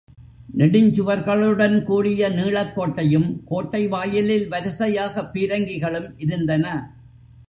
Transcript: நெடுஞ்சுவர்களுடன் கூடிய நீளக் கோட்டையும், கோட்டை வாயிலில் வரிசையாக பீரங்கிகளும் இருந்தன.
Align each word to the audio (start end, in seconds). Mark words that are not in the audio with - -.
நெடுஞ்சுவர்களுடன் 0.57 1.83
கூடிய 1.83 2.29
நீளக் 2.29 2.73
கோட்டையும், 2.75 3.41
கோட்டை 3.45 3.87
வாயிலில் 3.87 4.47
வரிசையாக 4.47 5.29
பீரங்கிகளும் 5.33 6.09
இருந்தன. 6.17 6.65